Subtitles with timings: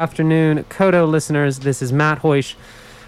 [0.00, 1.58] Afternoon, KOTO listeners.
[1.58, 2.54] This is Matt Hoish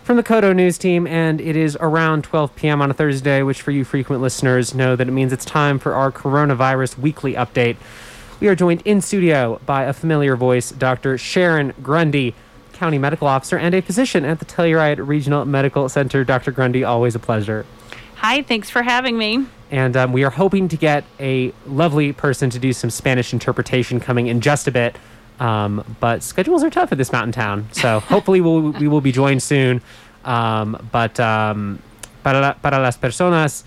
[0.04, 2.82] from the KOTO News Team, and it is around 12 p.m.
[2.82, 5.94] on a Thursday, which for you frequent listeners know that it means it's time for
[5.94, 7.78] our coronavirus weekly update.
[8.40, 11.16] We are joined in studio by a familiar voice, Dr.
[11.16, 12.34] Sharon Grundy,
[12.74, 16.24] County Medical Officer and a physician at the Telluride Regional Medical Center.
[16.24, 16.50] Dr.
[16.50, 17.64] Grundy, always a pleasure.
[18.16, 19.46] Hi, thanks for having me.
[19.70, 23.98] And um, we are hoping to get a lovely person to do some Spanish interpretation
[23.98, 24.98] coming in just a bit.
[25.40, 27.68] Um, but schedules are tough at this mountain town.
[27.72, 29.80] So hopefully we'll, we will be joined soon.
[30.24, 31.82] Um, but um,
[32.22, 33.64] para, la, para las personas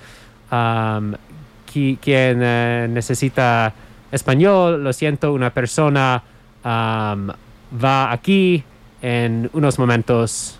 [0.51, 1.17] um,
[1.65, 3.73] qui, quien eh, necesita
[4.11, 6.23] español, lo siento, una persona
[6.63, 7.31] um,
[7.71, 8.63] va aquí
[9.01, 10.57] en unos momentos.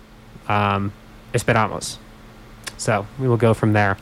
[0.48, 0.92] Um,
[1.32, 1.98] esperamos.
[2.76, 3.96] So we will go from there.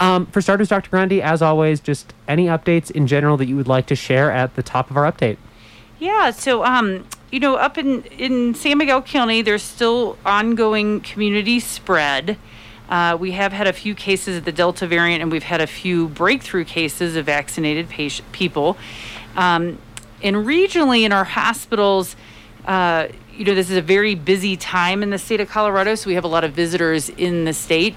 [0.00, 0.90] Um, for starters, Dr.
[0.90, 4.56] Grundy, as always, just any updates in general that you would like to share at
[4.56, 5.36] the top of our update.
[6.04, 11.60] Yeah, so um, you know, up in in San Miguel County, there's still ongoing community
[11.60, 12.36] spread.
[12.90, 15.66] Uh, we have had a few cases of the Delta variant, and we've had a
[15.66, 18.76] few breakthrough cases of vaccinated patient people.
[19.34, 19.78] Um,
[20.22, 22.16] and regionally, in our hospitals,
[22.66, 26.08] uh, you know, this is a very busy time in the state of Colorado, so
[26.08, 27.94] we have a lot of visitors in the state,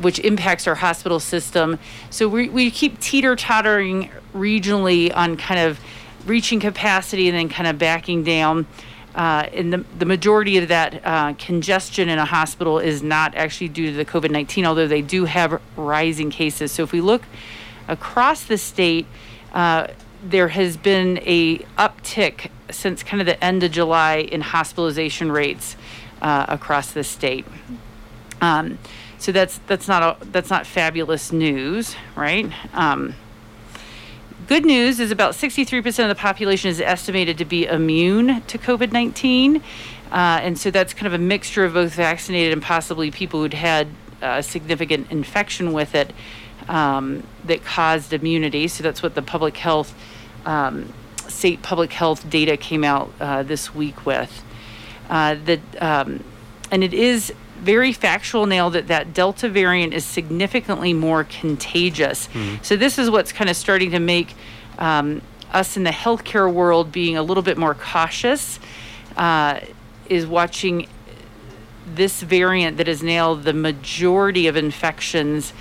[0.00, 1.80] which impacts our hospital system.
[2.10, 5.80] So we, we keep teeter tottering regionally on kind of
[6.28, 8.66] reaching capacity and then kind of backing down.
[9.14, 13.68] Uh, and the, the majority of that uh, congestion in a hospital is not actually
[13.68, 16.70] due to the COVID 19, although they do have rising cases.
[16.70, 17.22] So if we look
[17.88, 19.06] across the state,
[19.52, 19.88] uh,
[20.22, 25.76] there has been a uptick since kind of the end of July in hospitalization rates
[26.20, 27.46] uh, across the state.
[28.40, 28.78] Um,
[29.18, 32.50] so that's that's not a, that's not fabulous news, right?
[32.72, 33.14] Um,
[34.48, 38.92] good news is about 63% of the population is estimated to be immune to COVID
[38.92, 39.56] 19.
[39.56, 39.60] Uh,
[40.10, 43.88] and so that's kind of a mixture of both vaccinated and possibly people who'd had
[44.22, 46.14] a significant infection with it
[46.66, 48.66] um, that caused immunity.
[48.68, 49.94] So that's what the public health,
[50.46, 50.94] um,
[51.28, 54.42] state public health data came out uh, this week with.
[55.10, 56.24] Uh, that um,
[56.70, 62.28] and it is very factual now that that Delta variant is significantly more contagious.
[62.28, 62.62] Mm-hmm.
[62.62, 64.34] So this is what's kind of starting to make
[64.78, 68.58] um, us in the healthcare world being a little bit more cautious.
[69.16, 69.60] Uh,
[70.08, 70.86] is watching
[71.94, 75.52] this variant that is now the majority of infections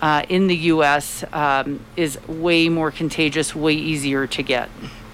[0.00, 1.24] uh, in the U.S.
[1.32, 4.68] Um, is way more contagious, way easier to get.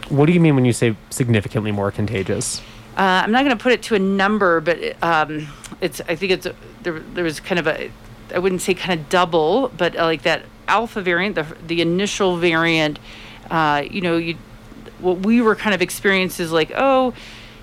[0.09, 2.63] What do you mean when you say significantly more contagious?
[2.99, 5.47] Uh, I'm not going to put it to a number, but um,
[5.81, 6.01] it's.
[6.09, 6.49] I think it's
[6.83, 6.99] there.
[6.99, 7.93] There was kind of a.
[8.35, 12.39] I wouldn't say kind of double, but uh, like that alpha variant, the the initial
[12.39, 12.99] variant.
[13.49, 14.37] Uh, you know, you
[14.99, 17.15] what we were kind of experienced is like, oh,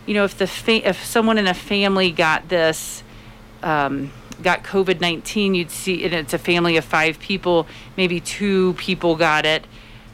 [0.06, 3.04] you know, if the fa- if someone in a family got this.
[3.62, 4.12] Um,
[4.44, 7.66] got COVID 19, you'd see, and it's a family of five people,
[7.96, 9.66] maybe two people got it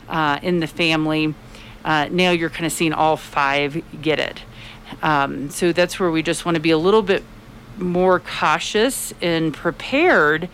[0.07, 1.33] uh, in the family.
[1.83, 4.43] Uh, now you're kind of seeing all five get it.
[5.01, 7.23] Um, so that's where we just want to be a little bit
[7.77, 10.49] more cautious and prepared,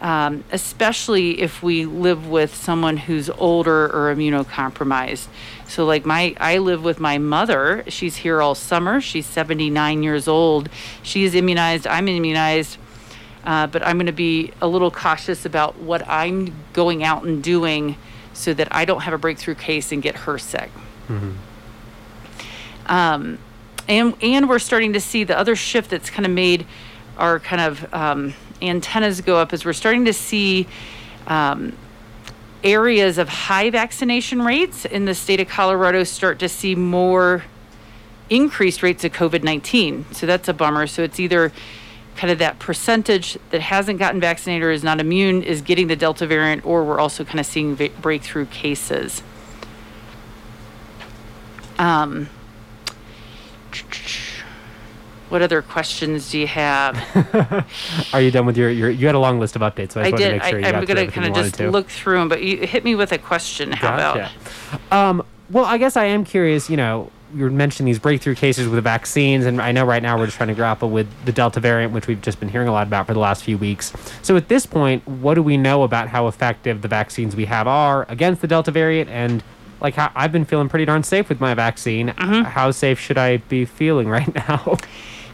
[0.00, 5.26] um, especially if we live with someone who's older or immunocompromised.
[5.68, 7.84] So, like my, I live with my mother.
[7.88, 9.00] She's here all summer.
[9.00, 10.68] She's 79 years old.
[11.02, 11.86] She is immunized.
[11.86, 12.78] I'm immunized.
[13.44, 17.42] Uh, but I'm going to be a little cautious about what I'm going out and
[17.42, 17.96] doing
[18.34, 20.70] so that I don't have a breakthrough case and get her sick.
[21.08, 21.32] Mm-hmm.
[22.86, 23.38] Um,
[23.90, 26.64] and and we're starting to see the other shift that's kind of made
[27.18, 30.66] our kind of um, antennas go up is we're starting to see
[31.26, 31.76] um,
[32.62, 37.44] areas of high vaccination rates in the state of Colorado start to see more
[38.30, 40.06] increased rates of COVID 19.
[40.12, 40.86] So that's a bummer.
[40.86, 41.52] So it's either
[42.16, 45.96] kind of that percentage that hasn't gotten vaccinated or is not immune is getting the
[45.96, 49.22] Delta variant, or we're also kind of seeing va- breakthrough cases.
[51.78, 52.28] Um,
[55.30, 56.96] what other questions do you have?
[58.12, 58.90] Are you done with your, your?
[58.90, 60.32] You had a long list of updates, so I, I did.
[60.32, 61.70] Make sure I, am going to kind of just to.
[61.70, 63.72] look through them, but you hit me with a question.
[63.72, 64.30] How gotcha.
[64.90, 64.92] about?
[64.92, 66.68] Um, well, I guess I am curious.
[66.68, 70.18] You know, you mentioned these breakthrough cases with the vaccines, and I know right now
[70.18, 72.72] we're just trying to grapple with the Delta variant, which we've just been hearing a
[72.72, 73.92] lot about for the last few weeks.
[74.22, 77.68] So at this point, what do we know about how effective the vaccines we have
[77.68, 79.44] are against the Delta variant, and
[79.80, 82.08] like how I've been feeling pretty darn safe with my vaccine.
[82.08, 82.42] Mm-hmm.
[82.44, 84.76] How safe should I be feeling right now?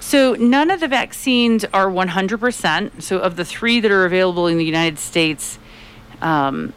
[0.01, 3.03] So none of the vaccines are 100%.
[3.03, 5.59] So of the three that are available in the United States,
[6.23, 6.73] um,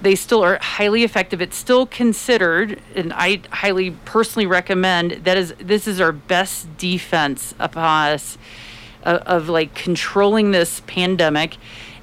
[0.00, 1.40] they still are highly effective.
[1.40, 7.54] It's still considered, and I highly personally recommend that is this is our best defense
[7.58, 8.38] upon us
[9.02, 11.56] of, of like controlling this pandemic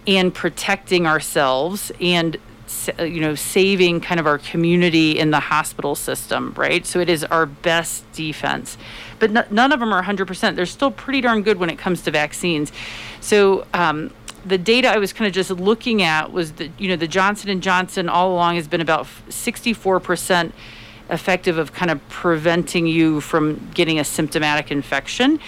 [0.08, 2.38] and protecting ourselves and
[3.00, 6.86] you know saving kind of our community in the hospital system right?
[6.86, 8.78] So it is our best defense.
[9.20, 12.12] But none of them are 100% they're still pretty darn good when it comes to
[12.12, 12.72] vaccines.
[13.20, 14.14] So um,
[14.46, 17.50] the data I was kind of just looking at was that you know the Johnson
[17.50, 20.52] and Johnson all along has been about 64%
[21.10, 25.40] effective of kind of preventing you from getting a symptomatic infection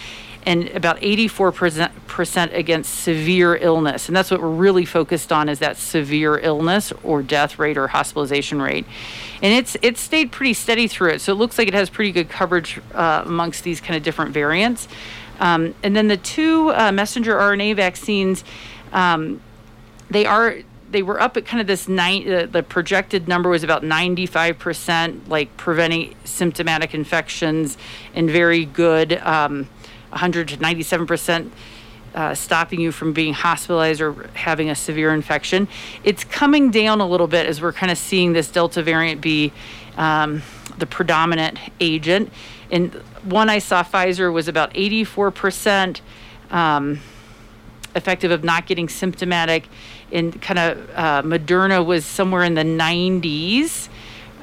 [0.46, 4.08] and about 84% against severe illness.
[4.08, 7.88] And that's what we're really focused on is that severe illness or death rate or
[7.88, 8.86] hospitalization rate.
[9.42, 11.22] And it's it's stayed pretty steady through it.
[11.22, 14.32] So it looks like it has pretty good coverage uh, amongst these kind of different
[14.32, 14.88] variants.
[15.40, 18.44] Um, and then the two uh, messenger rna vaccines
[18.92, 19.42] um,
[20.10, 20.58] they are
[20.92, 25.28] they were up at kind of this nine uh, the projected number was about 95%
[25.28, 27.78] like preventing symptomatic infections
[28.14, 29.68] and very good um,
[30.14, 31.50] 100 to 97%
[32.16, 35.68] uh, stopping you from being hospitalized or having a severe infection.
[36.04, 39.52] It's coming down a little bit as we're kind of seeing this Delta variant be
[39.98, 40.44] um,
[40.78, 42.32] the predominant agent.
[42.72, 42.94] And
[43.24, 46.02] one I saw Pfizer was about 84%.
[46.52, 47.00] Um,
[47.96, 49.68] effective of not getting symptomatic.
[50.12, 53.90] And kind of uh, Moderna was somewhere in the 90s.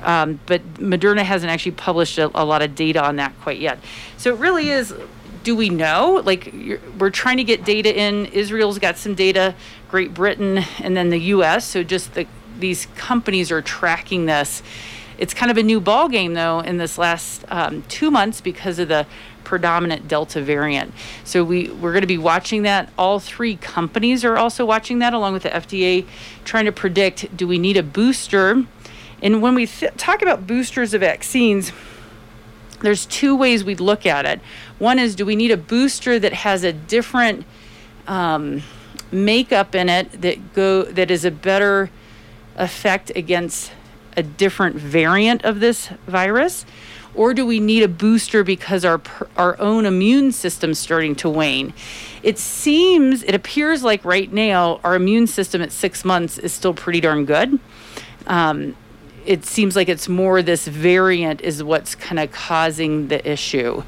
[0.02, 3.78] Um, but Moderna hasn't actually published a, a, lot of data on that quite yet.
[4.16, 4.94] So it really is.
[5.42, 6.22] Do we know?
[6.24, 6.52] Like
[6.98, 8.26] we're trying to get data in.
[8.26, 9.54] Israel's got some data,
[9.88, 11.64] Great Britain, and then the U.S.
[11.64, 12.26] So just the,
[12.58, 14.62] these companies are tracking this.
[15.18, 18.78] It's kind of a new ball game though in this last um, two months because
[18.78, 19.06] of the
[19.44, 20.94] predominant Delta variant.
[21.24, 22.88] So we, we're going to be watching that.
[22.96, 26.06] All three companies are also watching that, along with the FDA,
[26.44, 28.64] trying to predict do we need a booster?
[29.22, 31.72] And when we th- talk about boosters of vaccines,
[32.80, 34.40] there's two ways we'd look at it.
[34.80, 37.46] One is do we need a booster that has a different
[38.08, 38.62] um,
[39.12, 41.90] makeup in it that go that is a better
[42.56, 43.70] effect against
[44.16, 46.66] a different variant of this virus?
[47.14, 49.00] or do we need a booster because our
[49.36, 51.72] our own immune system's starting to wane?
[52.22, 56.74] It seems, it appears like right now our immune system at six months is still
[56.74, 57.58] pretty darn good.
[58.26, 58.76] Um,
[59.26, 63.82] it seems like it's more this variant is what's kind of causing the issue,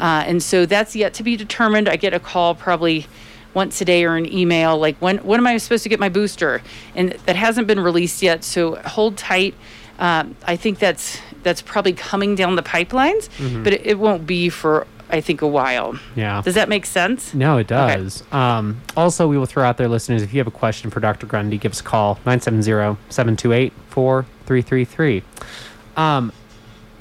[0.00, 1.88] uh, and so that's yet to be determined.
[1.88, 3.06] I get a call probably
[3.54, 6.08] once a day or an email like when when am I supposed to get my
[6.08, 6.62] booster,
[6.94, 8.44] and that hasn't been released yet.
[8.44, 9.54] So hold tight.
[9.98, 13.62] Um, I think that's that's probably coming down the pipelines, mm-hmm.
[13.62, 15.96] but it, it, won't be for I think a while.
[16.16, 16.42] Yeah.
[16.42, 17.32] Does that make sense?
[17.34, 18.22] No, it does.
[18.22, 18.30] Okay.
[18.32, 21.26] Um, also, we will throw out there, listeners, if you have a question for Dr.
[21.26, 25.22] Grundy, give us a call 970-728-4333.
[25.96, 26.32] Um,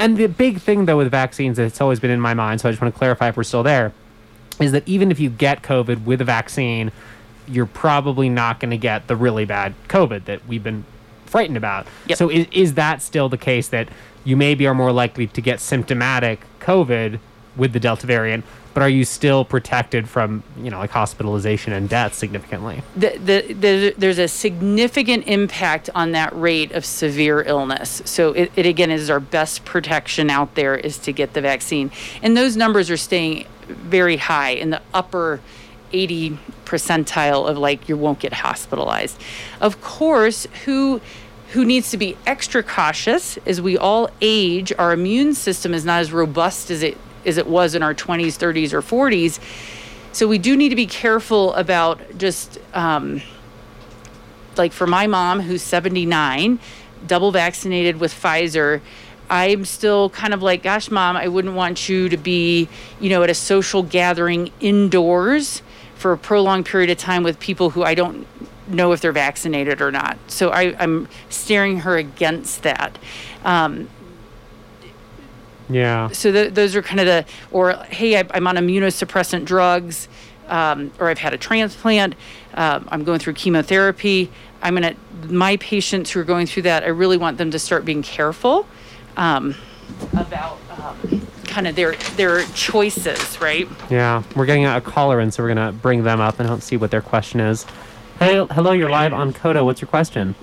[0.04, 2.72] and the big thing though with vaccines that's always been in my mind, so I
[2.72, 3.94] just want to clarify if we're still there,
[4.60, 6.92] is that even if you get COVID with a vaccine,
[7.48, 10.84] you're probably not going to get the really bad COVID that we've been
[11.26, 11.88] frightened about.
[12.08, 12.18] Yep.
[12.18, 13.88] So is, is that still the case that
[14.26, 17.20] you maybe are more likely to get symptomatic COVID
[17.56, 21.88] with the Delta variant, but are you still protected from, you know, like hospitalization and
[21.88, 22.82] death significantly?
[22.96, 28.02] The, the, the, there's a significant impact on that rate of severe illness.
[28.06, 31.92] So it, it again is our best protection out there is to get the vaccine.
[32.22, 35.40] And those numbers are staying very high in the upper
[35.92, 39.22] 80 percentile of like you won't get hospitalized.
[39.62, 41.02] Of course, who
[41.52, 46.02] who needs to be extra cautious as we all age our immune system is not
[46.02, 49.40] as robust as it as it was in our 20s 30s or 40s
[50.12, 53.22] so we do need to be careful about just um,
[54.58, 56.60] like for my mom who's 79
[57.08, 58.82] double vaccinated with pfizer
[59.30, 62.68] i'm still kind of like gosh mom i wouldn't want you to be
[63.00, 65.62] you know at a social gathering indoors
[65.96, 68.28] for a prolonged period of time with people who i don't
[68.68, 70.18] know if they're vaccinated or not.
[70.28, 72.98] So I, am steering her against that.
[73.44, 73.90] Um,
[75.70, 76.10] yeah.
[76.10, 80.08] So th- those are kind of the, or hey, I, am on immunosuppressant drugs,
[80.48, 82.16] um, or I've had a transplant.
[82.54, 84.32] Uh, I'm going through chemotherapy.
[84.62, 84.96] I'm gonna
[85.30, 86.84] my patients who are going through that.
[86.84, 88.66] I really want them to start being careful
[89.18, 89.56] um,
[90.14, 93.68] about um, kind of their their choices, right?
[93.90, 96.78] Yeah, we're getting out a caller in, so we're gonna bring them up and see
[96.78, 97.66] what their question is.
[98.20, 99.66] Hey, hello, you're live on KOTO.
[99.66, 100.36] What's your question?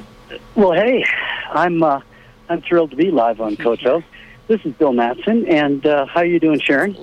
[0.55, 1.05] Well, hey,
[1.53, 2.01] I'm uh,
[2.49, 4.03] I'm thrilled to be live on KOTO.
[4.51, 6.97] This is Bill Matson, and uh, how are you doing, Sharon?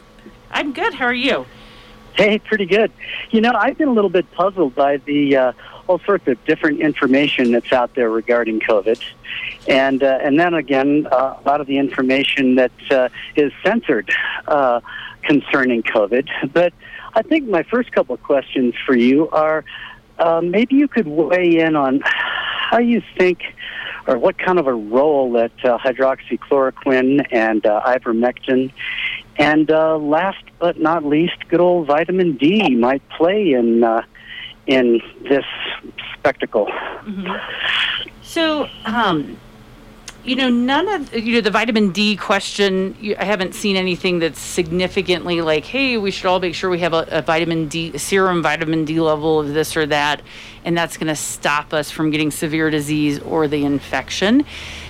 [0.52, 0.94] I'm good.
[0.94, 1.44] How are you?
[2.14, 2.92] Hey, pretty good.
[3.32, 5.52] You know, I've been a little bit puzzled by the uh,
[5.88, 9.02] all sorts of different information that's out there regarding COVID,
[9.66, 14.14] and uh, and then again, uh, a lot of the information that uh, is censored
[14.46, 14.80] uh,
[15.24, 16.28] concerning COVID.
[16.52, 16.74] But
[17.12, 19.64] I think my first couple of questions for you are
[20.20, 23.40] uh, maybe you could weigh in on how you think
[24.06, 28.70] or what kind of a role that uh, hydroxychloroquine and uh, ivermectin
[29.36, 34.02] and uh, last but not least, good old vitamin D might play in uh,
[34.66, 35.44] in this
[36.16, 36.66] spectacle.
[36.66, 38.10] Mm-hmm.
[38.22, 39.36] So, um,
[40.24, 42.96] you know, none of you know the vitamin D question.
[43.00, 46.78] You, I haven't seen anything that's significantly like, hey, we should all make sure we
[46.78, 50.22] have a, a vitamin D serum vitamin D level of this or that,
[50.64, 54.44] and that's going to stop us from getting severe disease or the infection.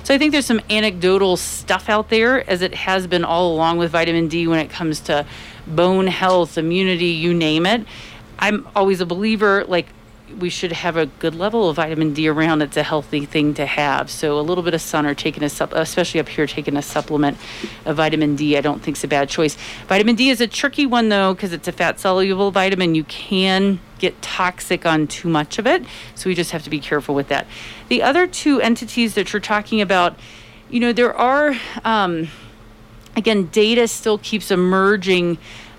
[0.04, 3.78] So I think there's some anecdotal stuff out there, as it has been all along
[3.78, 5.26] with vitamin D when it comes to
[5.66, 7.86] bone health, immunity, you name it.
[8.38, 9.86] I'm always a believer, like
[10.38, 12.62] we should have a good level of vitamin D around.
[12.62, 14.10] It's a healthy thing to have.
[14.10, 16.82] So a little bit of sun or taking a sup, especially up here, taking a
[16.82, 17.36] supplement
[17.84, 19.56] of vitamin D, I don't think is a bad choice.
[19.86, 22.94] Vitamin D is a tricky one though because it's a fat soluble vitamin.
[22.94, 26.80] You can get toxic on too much of it, so we just have to be
[26.80, 27.46] careful with that.
[27.88, 30.18] The other two entities that you're talking about,
[30.70, 31.54] you know, there are.
[31.84, 32.28] Um,
[33.16, 35.38] again, data still keeps emerging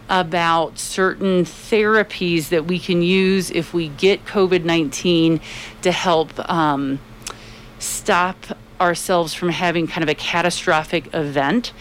[0.10, 5.40] about certain therapies that we can use if we get COVID 19
[5.82, 7.00] to help um,
[7.80, 8.38] stop
[8.80, 11.72] ourselves from having kind of a catastrophic event.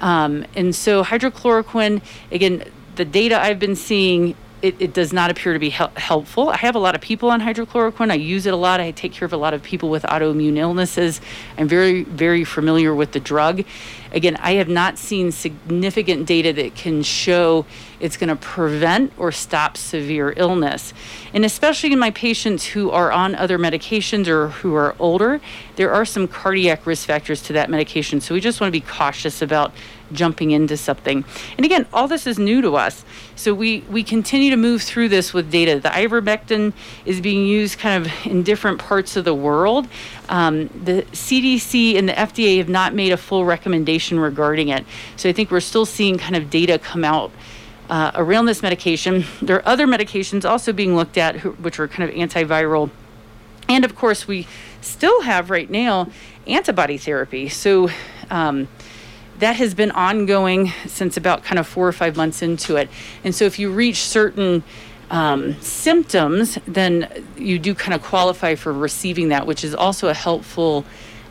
[0.00, 2.64] Um, and so, hydrochloroquine, again,
[2.96, 6.50] the data I've been seeing it, it, does not appear to be hel- helpful.
[6.50, 8.10] I have a lot of people on hydrochloroquine.
[8.10, 8.80] I use it a lot.
[8.80, 11.20] I take care of a lot of people with autoimmune illnesses.
[11.56, 13.64] I'm very, very familiar with the drug.
[14.12, 17.64] Again, I have not seen significant data that can show
[18.00, 20.92] it's going to prevent or stop severe illness.
[21.32, 25.40] And especially in my patients who are on other medications or who are older,
[25.76, 28.20] there are some cardiac risk factors to that medication.
[28.20, 29.72] So we just want to be cautious about
[30.12, 31.24] jumping into something.
[31.56, 33.04] And again, all this is new to us.
[33.36, 35.80] So we, we continue to move through this with data.
[35.80, 36.72] The ivermectin
[37.04, 39.88] is being used kind of in different parts of the world.
[40.28, 44.84] Um, the CDC and the FDA have not made a full recommendation regarding it.
[45.16, 47.32] So I think we're still seeing kind of data come out
[47.88, 49.24] uh, around this medication.
[49.42, 52.90] There are other medications also being looked at, which are kind of antiviral.
[53.68, 54.46] And of course, we
[54.80, 56.08] still have right now
[56.46, 57.48] antibody therapy.
[57.48, 57.90] So
[58.30, 58.68] um,
[59.40, 62.88] that has been ongoing since about kind of four or five months into it.
[63.24, 64.62] And so if you reach certain
[65.10, 70.14] um, symptoms, then you do kind of qualify for receiving that, which is also a
[70.14, 70.84] helpful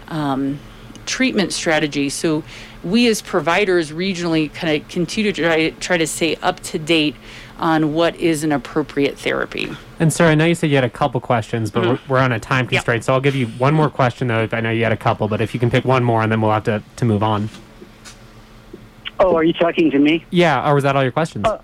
[0.09, 0.59] um,
[1.05, 2.09] treatment strategy.
[2.09, 2.43] So
[2.83, 7.15] we as providers regionally kind of continue to try, try to stay up to date
[7.57, 9.69] on what is an appropriate therapy.
[9.99, 12.11] And sir, I know you said you had a couple questions, but mm-hmm.
[12.11, 13.03] we're, we're, on a time constraint, yep.
[13.03, 14.47] so I'll give you one more question though.
[14.51, 16.39] I know you had a couple, but if you can pick one more, and then
[16.39, 17.49] we'll have to, to move on.
[19.19, 20.25] Oh, are you talking to me?
[20.29, 21.45] Yeah, or was that all your questions?
[21.45, 21.59] Uh,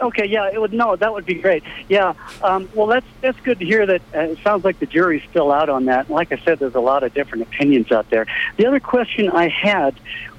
[0.00, 1.62] okay, yeah, it would no, that would be great.
[1.88, 3.86] Yeah, um, well, that's that's good to hear.
[3.86, 6.10] That uh, it sounds like the jury's still out on that.
[6.10, 8.26] Like I said, there's a lot of different opinions out there.
[8.56, 9.94] The other question I had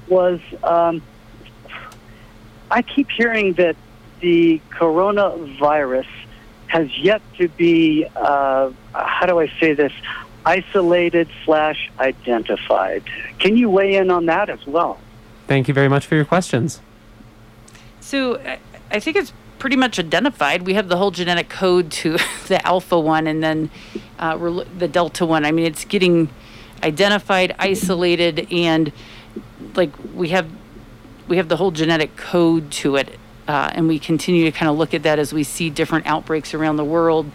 [0.08, 1.02] was, um,
[2.70, 3.76] I keep hearing that
[4.20, 6.06] the coronavirus
[6.66, 9.92] has yet to be, uh, how do I say this,
[10.44, 13.04] isolated slash identified.
[13.38, 14.98] Can you weigh in on that as well?
[15.48, 16.80] Thank you very much for your questions.
[18.00, 18.38] So
[18.90, 20.62] I think it's pretty much identified.
[20.62, 23.70] We have the whole genetic code to the alpha one and then
[24.18, 24.36] uh,
[24.76, 25.46] the delta one.
[25.46, 26.28] I mean, it's getting
[26.82, 28.92] identified, isolated, and
[29.74, 30.48] like we have
[31.26, 33.18] we have the whole genetic code to it.
[33.46, 36.52] Uh, and we continue to kind of look at that as we see different outbreaks
[36.52, 37.30] around the world.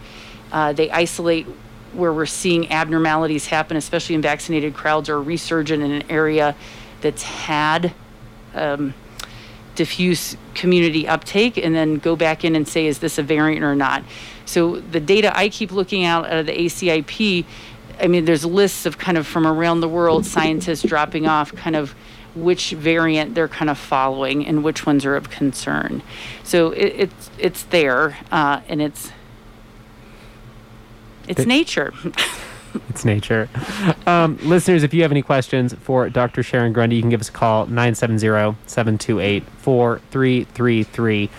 [0.52, 1.46] Uh, they isolate
[1.92, 6.54] where we're seeing abnormalities happen, especially in vaccinated crowds or resurgent in an area
[7.00, 7.92] that's had
[8.54, 8.94] um,
[9.74, 13.74] diffuse community uptake and then go back in and say, is this a variant or
[13.74, 14.04] not?
[14.46, 17.44] So the data I keep looking out of the ACIP,
[18.00, 21.76] I mean, there's lists of kind of from around the world scientists dropping off kind
[21.76, 21.94] of
[22.34, 26.02] which variant they're kind of following and which ones are of concern.
[26.42, 29.12] So it, it's it's there uh, and it's
[31.28, 31.92] it's nature.
[32.88, 33.48] it's nature.
[34.06, 36.42] Um, listeners, if you have any questions for Dr.
[36.42, 41.30] Sharon Grundy, you can give us a call 970 728 4333.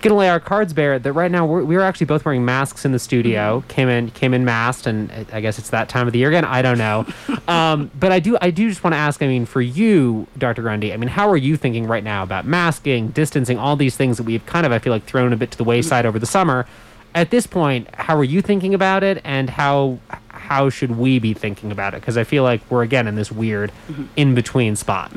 [0.00, 2.92] gonna lay our cards bare that right now we're, we're actually both wearing masks in
[2.92, 3.60] the studio.
[3.60, 3.68] Mm-hmm.
[3.68, 6.44] Came in came in masked, and I guess it's that time of the year again.
[6.44, 7.06] I don't know,
[7.48, 9.22] um, but I do I do just want to ask.
[9.22, 10.62] I mean, for you, Dr.
[10.62, 14.16] Grundy, I mean, how are you thinking right now about masking, distancing, all these things
[14.16, 16.26] that we've kind of I feel like thrown a bit to the wayside over the
[16.26, 16.66] summer?
[17.14, 19.98] At this point, how are you thinking about it, and how
[20.42, 22.00] how should we be thinking about it?
[22.00, 24.04] Because I feel like we're again in this weird Mm-hmm.
[24.16, 25.12] in between spot.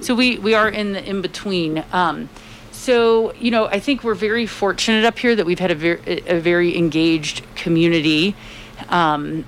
[0.00, 1.84] So we we are in the in between.
[1.92, 2.28] Um,
[2.72, 6.22] so you know, I think we're very fortunate up here that we've had a very
[6.26, 8.34] a very engaged community.
[8.88, 9.44] Um,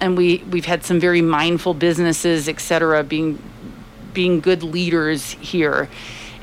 [0.00, 3.38] and we we've had some very mindful businesses, et cetera, being
[4.14, 5.88] being good leaders here.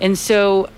[0.01, 0.69] And so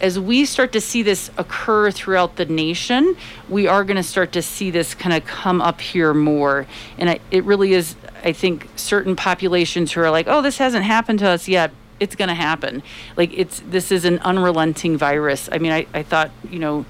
[0.00, 3.16] as we start to see this occur throughout the nation,
[3.48, 6.66] we are going to start to see this kind of come up here more.
[6.98, 10.84] And I, it really is, I think, certain populations who are like, oh, this hasn't
[10.84, 11.70] happened to us yet.
[12.00, 12.82] It's going to happen.
[13.16, 15.48] Like, it's this is an unrelenting virus.
[15.52, 16.84] I mean, I, I thought, you know,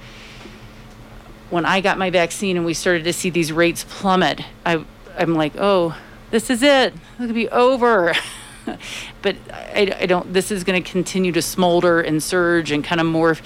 [1.51, 4.85] when I got my vaccine and we started to see these rates plummet, I,
[5.17, 5.97] I'm like, oh,
[6.31, 6.95] this is it.
[6.95, 8.15] It's going to be over.
[9.23, 13.01] but I, I don't, this is going to continue to smolder and surge and kind
[13.01, 13.41] of morph.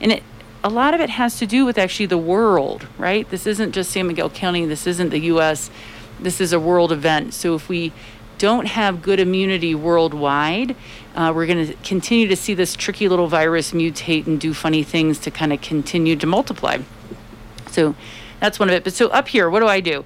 [0.00, 0.22] And it,
[0.64, 3.28] a lot of it has to do with actually the world, right?
[3.30, 4.66] This isn't just San Miguel County.
[4.66, 5.70] This isn't the U.S.
[6.18, 7.34] This is a world event.
[7.34, 7.92] So if we
[8.38, 10.76] don't have good immunity worldwide,
[11.14, 14.82] uh, we're going to continue to see this tricky little virus mutate and do funny
[14.82, 16.78] things to kind of continue to multiply.
[17.70, 17.94] So
[18.40, 18.84] that's one of it.
[18.84, 20.04] But so up here, what do I do?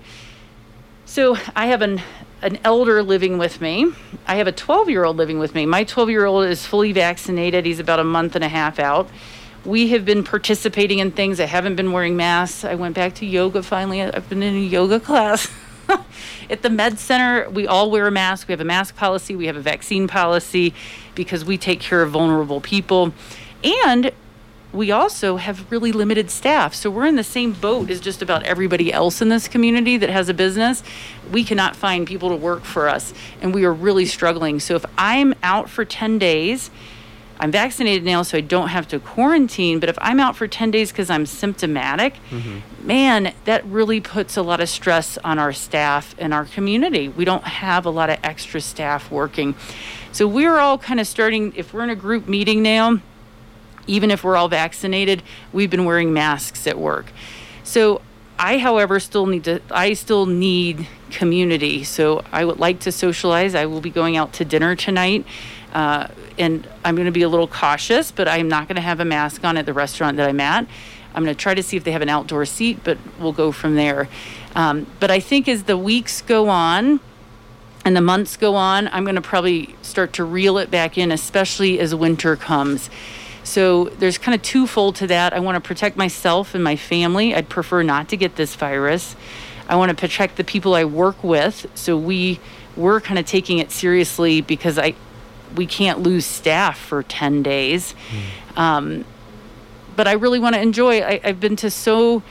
[1.07, 2.03] So I have an
[2.43, 3.93] an elder living with me.
[4.27, 5.67] I have a 12 year old living with me.
[5.67, 7.67] My 12 year old is fully vaccinated.
[7.67, 9.09] He's about a month and a half out.
[9.65, 11.39] We have been participating in things.
[11.39, 12.65] I haven't been wearing masks.
[12.65, 14.03] I went back to yoga finally.
[14.03, 15.49] I've been in a yoga class.
[16.51, 18.49] At the med center, we all wear a mask.
[18.49, 20.73] We have a mask policy, we have a vaccine policy
[21.15, 23.13] because we take care of vulnerable people.
[23.63, 24.13] And
[24.73, 26.75] we also have really limited staff.
[26.75, 30.11] So we're in the same boat as just about everybody else in this community that
[30.11, 30.83] has a business.
[31.33, 34.61] We cannot find people to work for us, and we are really struggling.
[34.61, 36.71] So if I'm out for 10 days,
[37.41, 39.81] I'm vaccinated now, so I don't have to quarantine.
[39.81, 42.87] But if I'm out for 10 days because I'm symptomatic, mm-hmm.
[42.87, 47.09] man, that really puts a lot of stress on our staff and our community.
[47.09, 49.55] We don't have a lot of extra staff working.
[50.13, 53.01] So we're all kind of starting, if we're in a group meeting now,
[53.87, 55.23] even if we're all vaccinated,
[55.53, 57.13] we've been wearing masks at work.
[57.65, 58.01] So
[58.39, 61.85] I, however, still need to, I still need community.
[61.85, 63.55] So I would like to socialize.
[63.55, 65.27] I will be going out to dinner tonight.
[65.73, 68.99] Uh, and I'm going to be a little cautious, but I'm not going to have
[69.01, 70.67] a mask on at the restaurant that I'm at.
[71.15, 73.53] I'm going to try to see if they have an outdoor seat, but we'll go
[73.53, 74.09] from there.
[74.55, 77.01] Um, but I think as the weeks go on,
[77.85, 81.11] and the months go on, I'm going to probably start to reel it back in,
[81.11, 82.91] especially as winter comes.
[83.43, 85.33] So there's kind of twofold to that.
[85.33, 87.35] I want to protect myself and my family.
[87.35, 89.17] I'd prefer not to get this virus.
[89.69, 91.67] I want to protect the people I work with.
[91.75, 92.41] So we
[92.77, 94.95] we're kind of taking it seriously because I
[95.55, 97.95] we can't lose staff for 10 days.
[98.57, 99.05] Um,
[99.97, 101.01] but I really want to enjoy.
[101.01, 102.23] I, I've been to so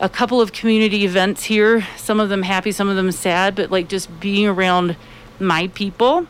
[0.00, 1.86] a couple of community events here.
[1.96, 3.54] Some of them happy, some of them sad.
[3.54, 4.96] But like just being around
[5.40, 6.26] my people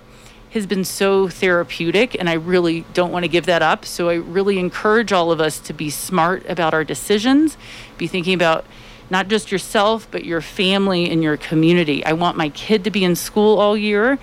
[0.53, 3.87] has been so therapeutic, and I really don't want to give that up.
[3.87, 7.57] So I really encourage all of us to be smart about our decisions,
[7.97, 8.67] be thinking about
[9.09, 12.05] not just yourself, but your family and your community.
[12.05, 14.19] I want my kid to be in school all year.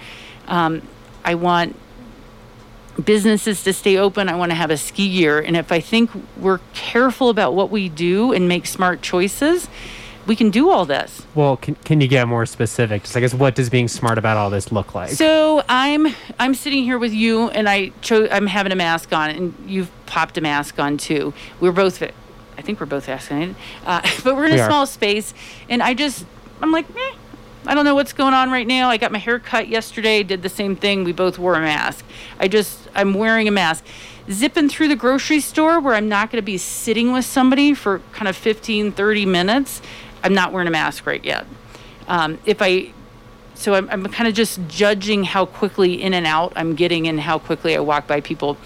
[0.48, 0.84] Um,
[1.26, 1.76] I want
[3.04, 4.30] businesses to stay open.
[4.30, 5.40] I want to have a ski year.
[5.40, 9.68] And if I think we're careful about what we do and make smart choices,
[10.30, 11.24] we can do all this.
[11.34, 13.02] Well, can, can you get more specific?
[13.02, 15.10] Just I guess what does being smart about all this look like?
[15.10, 19.32] So I'm I'm sitting here with you, and I chose I'm having a mask on,
[19.32, 21.34] and you've popped a mask on too.
[21.60, 23.56] We're both, I think we're both vaccinated,
[23.88, 24.70] uh, but we're in We a are.
[24.70, 25.34] small space,
[25.68, 26.26] and I just
[26.62, 27.16] I'm like, eh,
[27.66, 28.88] I don't know what's going on right now.
[28.90, 31.04] I got my hair cut yesterday, did the same thing.
[31.06, 32.06] We both wore a mask.
[32.40, 33.84] I just I'm wearing a mask.
[34.30, 37.98] Zipping through the grocery store where I'm not going to be sitting with somebody for
[38.12, 39.82] kind of 15, 30 minutes,
[40.24, 41.46] I'm not wearing a mask right yet.
[42.08, 42.94] Um, if I
[43.56, 47.20] so I'm, I'm kind of just judging how quickly in and out I'm getting and
[47.20, 48.58] how quickly I walk by people.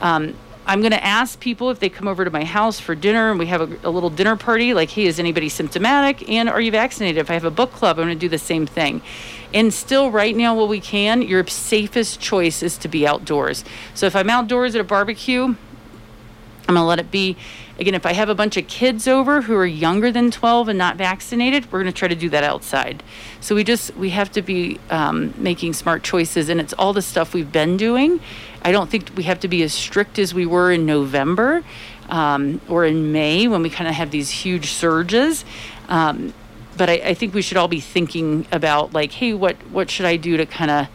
[0.00, 0.34] Um,
[0.66, 3.38] I'm going to ask people if they come over to my house for dinner and
[3.38, 6.28] we have a, a little dinner party, like, hey, is anybody symptomatic?
[6.28, 7.18] And are you vaccinated?
[7.18, 9.02] If I have a book club, I'm going to do the same thing.
[9.52, 13.64] And still, right now, while we can, your safest choice is to be outdoors.
[13.94, 15.56] So if I'm outdoors at a barbecue,
[16.70, 17.36] I'm going to let it be.
[17.80, 20.78] Again, if I have a bunch of kids over who are younger than 12 and
[20.78, 23.02] not vaccinated, we're going to try to do that outside.
[23.40, 27.02] So we just we have to be um, making smart choices, and it's all the
[27.02, 28.20] stuff we've been doing.
[28.62, 31.64] I don't think we have to be as strict as we were in November
[32.08, 35.44] um, or in May when we kind of have these huge surges.
[35.88, 36.32] Um,
[36.76, 40.06] but I, I, think we should all be thinking about like, hey, what what should
[40.06, 40.88] I do to kind of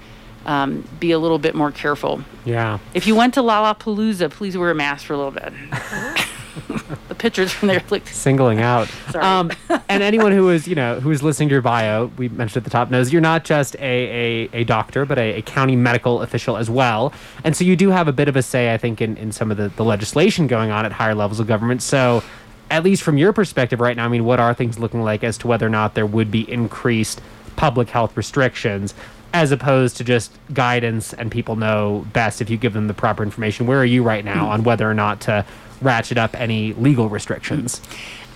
[0.46, 2.22] um, be a little bit more careful?
[2.44, 2.80] Yeah.
[2.94, 5.54] If you went to Lollapalooza, please wear a mask for a little bit.
[7.08, 8.88] the pictures from there look singling out.
[9.12, 9.26] Sorry.
[9.26, 9.52] Um,
[9.90, 12.64] and anyone who is, you know, who is listening to your bio, we mentioned at
[12.64, 16.22] the top, knows you're not just a, a, a doctor, but a, a, county medical
[16.22, 17.14] official as well.
[17.44, 19.52] And so you do have a bit of a say, I think, in, in some
[19.52, 21.82] of the, the legislation going on at higher levels of government.
[21.82, 22.24] So
[22.70, 25.38] at least from your perspective right now, I mean, what are things looking like as
[25.40, 27.22] to whether or not there would be increased
[27.56, 28.94] public health restrictions?
[29.36, 33.22] As opposed to just guidance and people know best if you give them the proper
[33.22, 33.68] information.
[33.68, 35.46] Where are you right now on whether or not to
[35.82, 37.82] ratchet up any legal restrictions?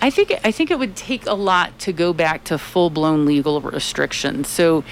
[0.02, 3.24] I think I think it would take a lot to go back to full blown
[3.24, 4.48] legal restrictions.
[4.48, 4.84] So,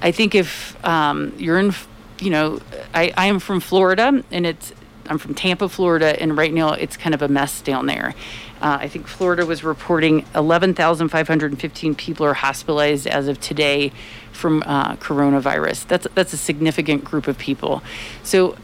[0.00, 1.74] I think if um, you're in,
[2.20, 2.60] you know,
[2.94, 4.72] I, I am from Florida and it's
[5.08, 8.14] I'm from Tampa, Florida, and right now it's kind of a mess down there.
[8.60, 13.92] Uh, I think Florida was reporting 11,515 people are hospitalized as of today
[14.38, 15.86] from uh, coronavirus.
[15.88, 17.82] That's that's a significant group of people.
[18.22, 18.56] So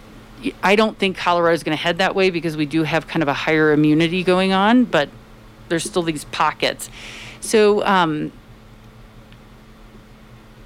[0.63, 3.23] I don't think Colorado is going to head that way because we do have kind
[3.23, 5.09] of a higher immunity going on, but
[5.69, 6.91] there's still these pockets.
[7.41, 8.33] So, um,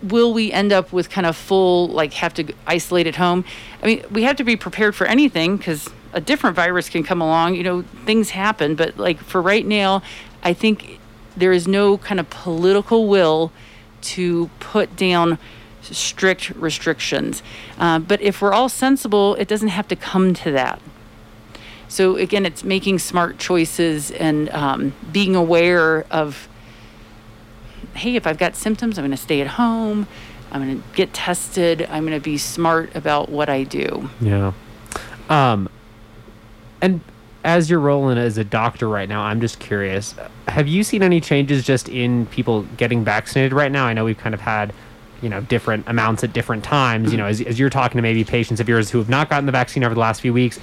[0.03, 3.45] will we end up with kind of full, like, have to isolate at home?
[3.83, 7.21] I mean, we have to be prepared for anything because a different virus can come
[7.21, 7.55] along.
[7.55, 10.03] You know, things happen, but like for right now,
[10.43, 10.99] I think
[11.37, 13.53] there is no kind of political will
[14.03, 15.39] to put down
[15.83, 17.43] strict restrictions.
[17.79, 20.81] Uh, but if we're all sensible, it doesn't have to come to that.
[21.89, 26.49] So again, it's making smart choices and um, being aware of,
[27.95, 30.07] hey, if I've got symptoms, I'm going to stay at home.
[30.53, 31.87] I'm going to get tested.
[31.91, 34.11] I'm going to be smart about what I do.
[34.21, 34.53] Yeah.
[35.29, 35.69] Um,
[36.81, 37.01] and
[37.45, 40.15] as you're rolling as a doctor right now, I'm just curious.
[40.49, 43.87] Have you seen any changes just in people getting vaccinated right now?
[43.87, 44.73] I know we've kind of had
[45.23, 48.23] you know different amounts at different times you know as, as you're talking to maybe
[48.25, 50.61] patients of yours who have not gotten the vaccine over the last few weeks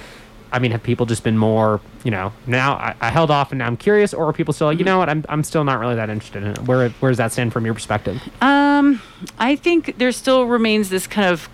[0.54, 3.60] i mean have people just been more you know now i, I held off and
[3.60, 5.80] now i'm curious or are people still like you know what i'm, I'm still not
[5.80, 9.02] really that interested in it where, where does that stand from your perspective um
[9.40, 11.50] i think there still remains this kind of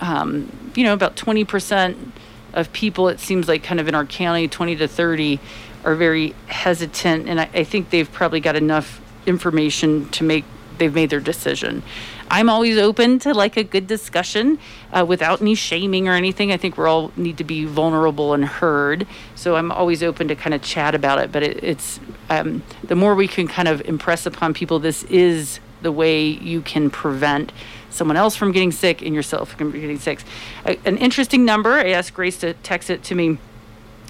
[0.00, 1.96] um, you know about 20%
[2.52, 5.40] of people it seems like kind of in our county 20 to 30
[5.84, 10.44] are very hesitant and I, I think they've probably got enough information to make
[10.78, 11.82] they've made their decision
[12.30, 14.60] I'm always open to like a good discussion
[14.92, 16.52] uh, without any shaming or anything.
[16.52, 19.06] I think we're all need to be vulnerable and heard.
[19.34, 21.32] So I'm always open to kind of chat about it.
[21.32, 25.58] But it, it's um, the more we can kind of impress upon people this is
[25.82, 27.52] the way you can prevent
[27.90, 30.22] someone else from getting sick and yourself from getting sick.
[30.64, 31.72] Uh, an interesting number.
[31.72, 33.38] I asked Grace to text it to me.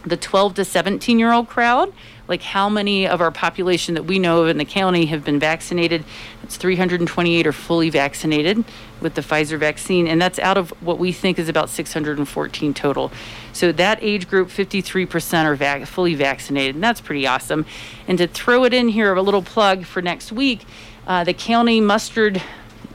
[0.05, 1.93] The 12 to 17 year old crowd
[2.31, 5.40] like how many of our population that we know of in the county have been
[5.40, 6.05] vaccinated.
[6.45, 8.64] It's 328 are fully vaccinated
[9.01, 13.11] with the Pfizer vaccine, and that's out of what we think is about 614 total.
[13.53, 17.66] So that age group, 53% are vac- fully vaccinated, and that's pretty awesome.
[18.07, 20.64] And to throw it in here, a little plug for next week,
[21.09, 22.40] uh, the county mustered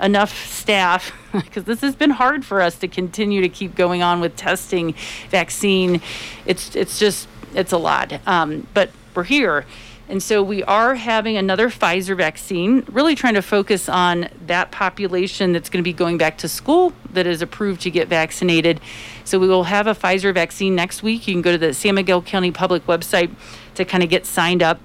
[0.01, 4.19] enough staff because this has been hard for us to continue to keep going on
[4.19, 4.93] with testing
[5.29, 6.01] vaccine
[6.45, 9.65] it's it's just it's a lot um, but we're here.
[10.07, 15.51] And so we are having another Pfizer vaccine, really trying to focus on that population
[15.51, 18.81] that's going to be going back to school that is approved to get vaccinated.
[19.23, 21.27] So we will have a Pfizer vaccine next week.
[21.27, 23.33] You can go to the San Miguel County Public website
[23.75, 24.79] to kind of get signed up.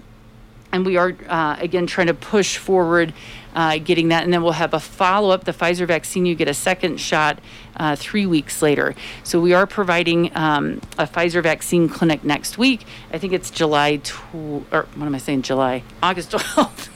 [0.72, 3.12] And we are, uh, again, trying to push forward
[3.54, 4.24] uh, getting that.
[4.24, 5.44] And then we'll have a follow up.
[5.44, 7.38] The Pfizer vaccine, you get a second shot
[7.76, 8.94] uh, three weeks later.
[9.24, 12.84] So we are providing um, a Pfizer vaccine clinic next week.
[13.12, 15.42] I think it's July, tw- or what am I saying?
[15.42, 16.89] July, August 12th.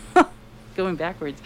[0.75, 1.41] Going backwards.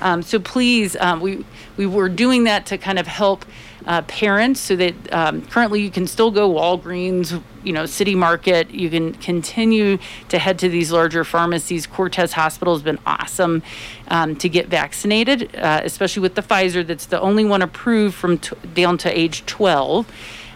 [0.00, 1.44] Um, so please, um, we
[1.76, 3.44] we were doing that to kind of help
[3.86, 8.70] uh, parents so that um, currently you can still go Walgreens, you know, City Market.
[8.70, 11.86] You can continue to head to these larger pharmacies.
[11.86, 13.62] Cortez Hospital has been awesome
[14.08, 16.86] um, to get vaccinated, uh, especially with the Pfizer.
[16.86, 20.10] That's the only one approved from t- down to age 12.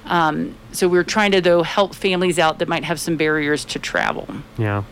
[0.07, 3.79] Um, so we're trying to though help families out that might have some barriers to
[3.79, 4.29] travel.
[4.59, 4.85] Yeah.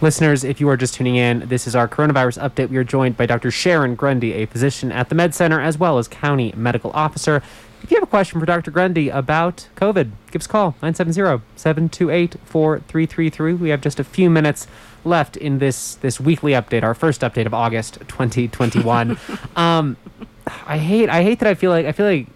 [0.00, 2.68] Listeners, if you are just tuning in, this is our coronavirus update.
[2.68, 3.50] We are joined by Dr.
[3.50, 7.42] Sharon Grundy, a physician at the Med Center, as well as county medical officer.
[7.82, 8.70] If you have a question for Dr.
[8.70, 13.58] Grundy about COVID, give us a call 970-728-4333.
[13.58, 14.66] We have just a few minutes
[15.04, 19.18] left in this this weekly update, our first update of August 2021.
[19.56, 19.98] um,
[20.66, 22.26] I hate I hate that I feel like I feel like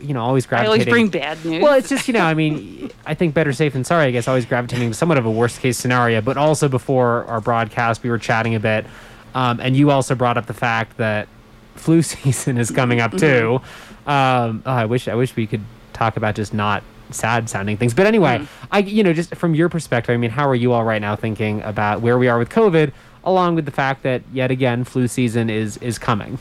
[0.00, 1.62] you know always I always bring bad news.
[1.62, 4.06] Well, it's just you know, I mean, I think better safe than sorry.
[4.06, 6.20] I guess always gravitating to somewhat of a worst case scenario.
[6.20, 8.86] But also before our broadcast, we were chatting a bit,
[9.34, 11.28] um, and you also brought up the fact that
[11.74, 13.60] flu season is coming up too.
[14.06, 17.94] Um, oh, I wish I wish we could talk about just not sad sounding things.
[17.94, 20.84] But anyway, I you know just from your perspective, I mean, how are you all
[20.84, 22.92] right now thinking about where we are with COVID,
[23.24, 26.38] along with the fact that yet again flu season is is coming.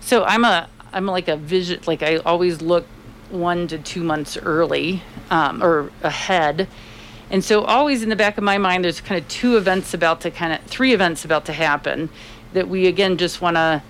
[0.00, 2.86] So I'm a I'm like a vision like I always look
[3.34, 6.68] one to two months early um, or ahead.
[7.30, 10.20] And so always in the back of my mind there's kind of two events about
[10.22, 12.08] to kind of three events about to happen
[12.52, 13.82] that we again just want to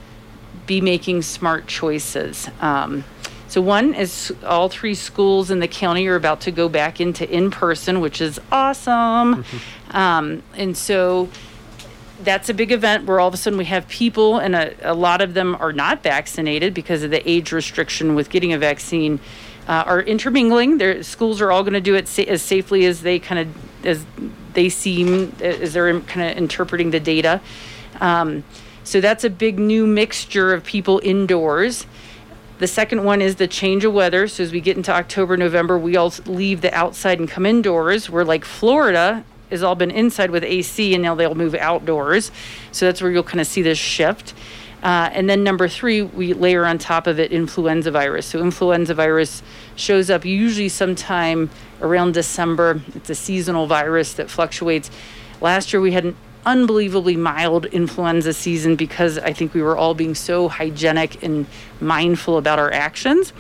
[0.67, 2.49] be making smart choices.
[2.61, 3.05] Um,
[3.49, 7.31] so one is all three schools in the county are about to go back into
[7.31, 9.45] in person, which is awesome.
[9.91, 11.29] um, and so
[12.23, 14.95] that's a big event where all of a sudden we have people, and a, a
[14.95, 19.19] lot of them are not vaccinated because of the age restriction with getting a vaccine,
[19.67, 20.79] uh, are intermingling.
[20.79, 23.87] Their schools are all going to do it sa- as safely as they kind of
[23.87, 24.05] as
[24.53, 27.41] they seem as they're kind of interpreting the data.
[28.01, 28.45] Um,
[28.85, 31.87] so that's a big new mixture of people indoors.
[32.59, 34.29] The second one is the change of weather.
[34.29, 38.09] So as we get into October, November, we all leave the outside and come indoors.
[38.09, 42.31] We're like Florida has all been inside with AC, and now they'll move outdoors.
[42.73, 44.35] So that's where you'll kind of see this shift.
[44.83, 48.27] Uh, and then number three, we layer on top of it influenza virus.
[48.27, 49.43] So influenza virus
[49.77, 51.49] shows up usually sometime
[51.81, 52.83] around December.
[52.95, 54.91] It's a seasonal virus that fluctuates.
[55.41, 59.95] Last year we had an unbelievably mild influenza season because I think we were all
[59.95, 61.47] being so hygienic and
[61.81, 63.33] mindful about our actions.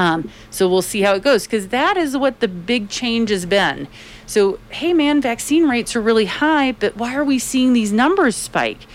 [0.00, 3.46] Um, so we'll see how it goes because that is what the big change has
[3.46, 3.88] been.
[4.28, 8.36] So, hey man, vaccine rates are really high, but why are we seeing these numbers
[8.36, 8.86] spike?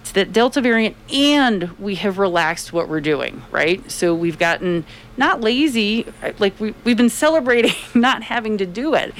[0.00, 3.88] It's that Delta variant, and we have relaxed what we're doing, right?
[3.90, 4.86] So we've gotten
[5.18, 6.06] not lazy,
[6.38, 9.12] like we, we've been celebrating not having to do it.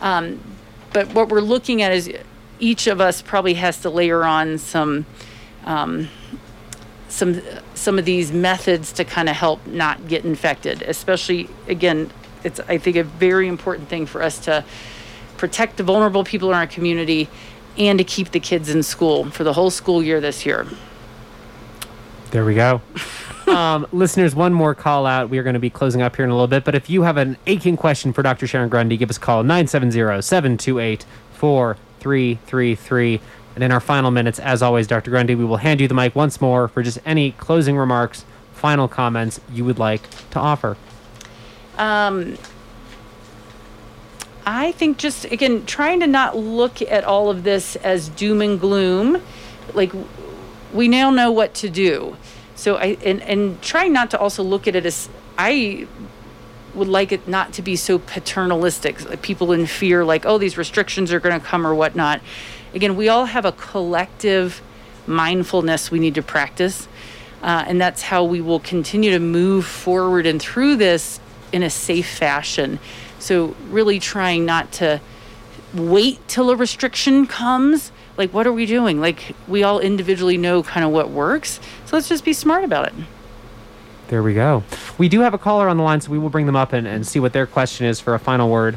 [0.00, 0.40] Um,
[0.92, 2.12] but what we're looking at is
[2.58, 5.06] each of us probably has to layer on some.
[5.64, 6.08] Um,
[7.08, 7.40] some
[7.74, 12.10] some of these methods to kind of help not get infected especially again
[12.42, 14.64] it's i think a very important thing for us to
[15.36, 17.28] protect the vulnerable people in our community
[17.76, 20.66] and to keep the kids in school for the whole school year this year
[22.30, 22.80] There we go.
[23.46, 25.30] um, listeners, one more call out.
[25.30, 26.64] We are going to be closing up here in a little bit.
[26.64, 28.46] But if you have an aching question for Dr.
[28.46, 33.20] Sharon Grundy, give us a call 970 728 4333.
[33.54, 35.10] And in our final minutes, as always, Dr.
[35.10, 38.88] Grundy, we will hand you the mic once more for just any closing remarks, final
[38.88, 40.76] comments you would like to offer.
[41.78, 42.36] Um,
[44.46, 48.60] I think just again trying to not look at all of this as doom and
[48.60, 49.22] gloom.
[49.72, 49.92] Like
[50.72, 52.16] we now know what to do.
[52.54, 55.86] So I and and trying not to also look at it as I
[56.74, 59.08] would like it not to be so paternalistic.
[59.08, 62.20] Like people in fear, like oh these restrictions are going to come or whatnot.
[62.74, 64.60] Again, we all have a collective
[65.06, 66.88] mindfulness we need to practice.
[67.42, 71.20] Uh, and that's how we will continue to move forward and through this
[71.52, 72.80] in a safe fashion.
[73.24, 75.00] So, really trying not to
[75.72, 77.90] wait till a restriction comes.
[78.18, 79.00] Like, what are we doing?
[79.00, 81.58] Like, we all individually know kind of what works.
[81.86, 82.92] So, let's just be smart about it.
[84.08, 84.62] There we go.
[84.98, 86.86] We do have a caller on the line, so we will bring them up and,
[86.86, 88.76] and see what their question is for a final word.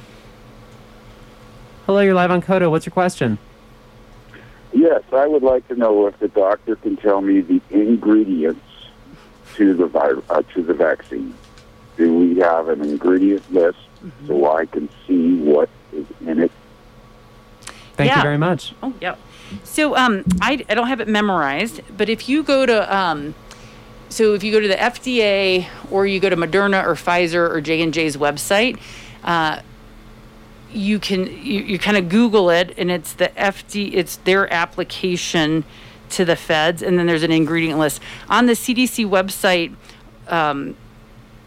[1.86, 2.72] Hello, you're live on KOTO.
[2.72, 3.40] What's your question?
[4.72, 8.62] Yes, I would like to know if the doctor can tell me the ingredients
[9.56, 11.34] to the vi- uh, to the vaccine.
[11.98, 13.80] Do we have an ingredient list
[14.28, 16.52] so I can see what is in it?
[17.94, 18.76] Thank you very much.
[18.84, 19.20] Oh, yep.
[19.64, 23.34] So um, I, I don't have it memorized, but if you go to um,
[24.10, 27.60] so if you go to the FDA or you go to Moderna or Pfizer or
[27.62, 28.80] J and J's website,
[29.24, 29.62] uh,
[30.72, 35.64] you can you, you kind of Google it, and it's the FD it's their application
[36.10, 39.76] to the feds, and then there's an ingredient list on the CDC website.
[40.28, 40.76] Um,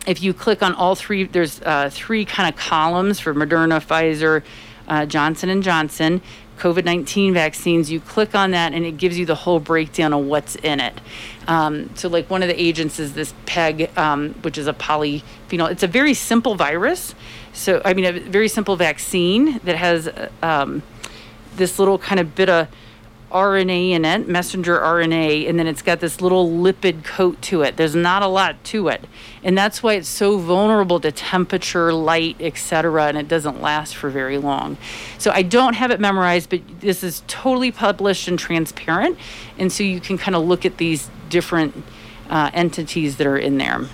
[0.07, 4.43] if you click on all three, there's uh, three kind of columns for Moderna, Pfizer,
[4.89, 6.21] uh, Johnson and Johnson,
[6.59, 7.91] COVID-19 vaccines.
[7.91, 10.95] You click on that, and it gives you the whole breakdown of what's in it.
[11.47, 15.71] Um, so, like one of the agents is this PEG, um, which is a polyphenol.
[15.71, 17.15] It's a very simple virus.
[17.53, 20.83] So, I mean, a very simple vaccine that has uh, um,
[21.57, 22.69] this little kind of bit of
[23.31, 27.77] RNA in it, messenger RNA, and then it's got this little lipid coat to it.
[27.77, 29.05] There's not a lot to it.
[29.43, 34.11] And that's why it's so vulnerable to temperature, light, etc., and it doesn't last for
[34.11, 34.77] very long.
[35.19, 39.16] So I don't have it memorized, but this is totally published and transparent.
[39.59, 41.85] And so you can kind of look at these different
[42.29, 43.87] uh, entities that are in there.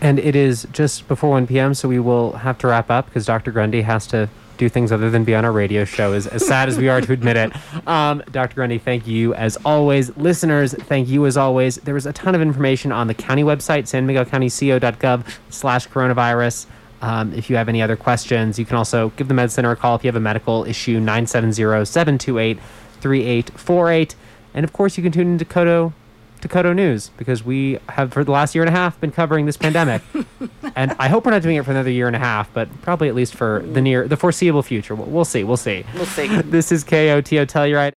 [0.00, 3.26] And it is just before 1 p.m., so we will have to wrap up because
[3.26, 3.50] Dr.
[3.50, 6.68] Grundy has to do things other than be on our radio show, as, as sad
[6.68, 7.52] as we are to admit it.
[7.86, 8.54] Um, Dr.
[8.54, 10.16] Grundy, thank you as always.
[10.16, 11.76] Listeners, thank you as always.
[11.76, 14.76] There was a ton of information on the county website, san miguel county slash
[15.88, 16.66] coronavirus.
[17.02, 19.76] Um, if you have any other questions, you can also give the Med Center a
[19.76, 22.58] call if you have a medical issue, 970 728
[23.00, 24.14] 3848.
[24.54, 25.92] And of course, you can tune into KOTO
[26.46, 29.56] Dakota News because we have for the last year and a half been covering this
[29.56, 30.00] pandemic,
[30.76, 33.08] and I hope we're not doing it for another year and a half, but probably
[33.08, 34.94] at least for the near, the foreseeable future.
[34.94, 35.42] We'll, we'll see.
[35.42, 35.84] We'll see.
[35.94, 36.26] We'll see.
[36.46, 37.94] This is KOTO Telluride.